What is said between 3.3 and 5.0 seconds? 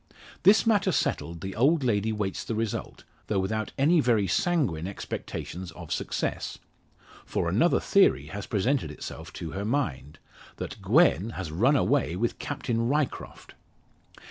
without any very sanguine